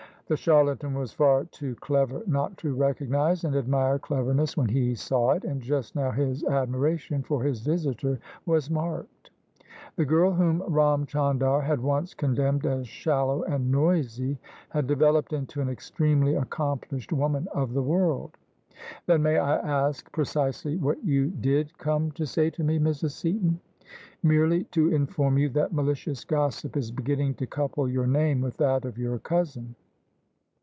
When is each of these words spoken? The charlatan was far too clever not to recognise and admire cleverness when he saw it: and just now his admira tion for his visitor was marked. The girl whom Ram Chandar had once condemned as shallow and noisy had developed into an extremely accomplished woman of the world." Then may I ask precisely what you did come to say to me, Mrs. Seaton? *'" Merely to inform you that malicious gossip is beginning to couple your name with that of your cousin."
The 0.27 0.37
charlatan 0.37 0.93
was 0.93 1.11
far 1.11 1.43
too 1.43 1.75
clever 1.81 2.23
not 2.25 2.55
to 2.59 2.73
recognise 2.73 3.43
and 3.43 3.53
admire 3.53 3.99
cleverness 3.99 4.55
when 4.55 4.69
he 4.69 4.95
saw 4.95 5.31
it: 5.31 5.43
and 5.43 5.59
just 5.61 5.93
now 5.93 6.09
his 6.09 6.41
admira 6.45 6.97
tion 6.97 7.21
for 7.21 7.43
his 7.43 7.59
visitor 7.59 8.17
was 8.45 8.69
marked. 8.71 9.29
The 9.97 10.05
girl 10.05 10.31
whom 10.31 10.63
Ram 10.69 11.05
Chandar 11.05 11.59
had 11.61 11.81
once 11.81 12.13
condemned 12.13 12.65
as 12.65 12.87
shallow 12.87 13.43
and 13.43 13.69
noisy 13.71 14.39
had 14.69 14.87
developed 14.87 15.33
into 15.33 15.59
an 15.59 15.67
extremely 15.67 16.35
accomplished 16.35 17.11
woman 17.11 17.49
of 17.53 17.73
the 17.73 17.83
world." 17.83 18.37
Then 19.07 19.23
may 19.23 19.37
I 19.37 19.57
ask 19.57 20.09
precisely 20.13 20.77
what 20.77 21.03
you 21.03 21.27
did 21.27 21.77
come 21.77 22.09
to 22.11 22.25
say 22.25 22.49
to 22.51 22.63
me, 22.63 22.79
Mrs. 22.79 23.11
Seaton? 23.11 23.59
*'" 23.81 24.07
Merely 24.23 24.63
to 24.71 24.93
inform 24.95 25.37
you 25.37 25.49
that 25.49 25.73
malicious 25.73 26.23
gossip 26.23 26.77
is 26.77 26.89
beginning 26.89 27.33
to 27.33 27.45
couple 27.45 27.89
your 27.89 28.07
name 28.07 28.39
with 28.39 28.55
that 28.55 28.85
of 28.85 28.97
your 28.97 29.19
cousin." 29.19 29.75